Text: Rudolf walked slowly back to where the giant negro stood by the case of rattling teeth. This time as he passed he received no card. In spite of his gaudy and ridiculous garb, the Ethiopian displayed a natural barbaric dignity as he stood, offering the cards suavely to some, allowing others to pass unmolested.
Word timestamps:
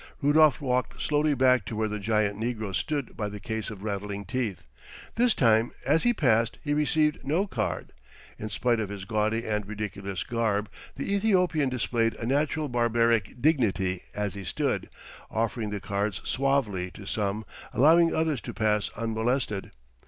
Rudolf 0.19 0.59
walked 0.59 0.99
slowly 0.99 1.35
back 1.35 1.63
to 1.65 1.75
where 1.75 1.87
the 1.87 1.99
giant 1.99 2.35
negro 2.35 2.73
stood 2.73 3.15
by 3.15 3.29
the 3.29 3.39
case 3.39 3.69
of 3.69 3.83
rattling 3.83 4.25
teeth. 4.25 4.65
This 5.13 5.35
time 5.35 5.73
as 5.85 6.01
he 6.01 6.11
passed 6.11 6.57
he 6.63 6.73
received 6.73 7.23
no 7.23 7.45
card. 7.45 7.93
In 8.39 8.49
spite 8.49 8.79
of 8.79 8.89
his 8.89 9.05
gaudy 9.05 9.45
and 9.45 9.67
ridiculous 9.67 10.23
garb, 10.23 10.71
the 10.95 11.13
Ethiopian 11.13 11.69
displayed 11.69 12.15
a 12.15 12.25
natural 12.25 12.67
barbaric 12.67 13.39
dignity 13.39 14.01
as 14.15 14.33
he 14.33 14.43
stood, 14.43 14.89
offering 15.29 15.69
the 15.69 15.79
cards 15.79 16.19
suavely 16.23 16.89
to 16.95 17.05
some, 17.05 17.45
allowing 17.71 18.11
others 18.11 18.41
to 18.41 18.55
pass 18.55 18.89
unmolested. 18.97 19.69